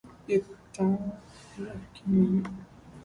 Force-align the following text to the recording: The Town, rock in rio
The 0.25 0.43
Town, 0.73 1.11
rock 1.59 1.75
in 2.07 2.41
rio 2.41 2.51